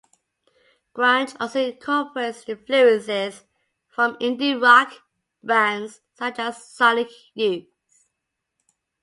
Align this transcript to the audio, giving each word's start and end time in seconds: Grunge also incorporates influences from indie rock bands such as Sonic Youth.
Grunge 0.95 1.35
also 1.39 1.59
incorporates 1.61 2.49
influences 2.49 3.43
from 3.87 4.15
indie 4.15 4.59
rock 4.59 4.91
bands 5.43 6.01
such 6.15 6.39
as 6.39 6.63
Sonic 6.73 7.09
Youth. 7.35 7.67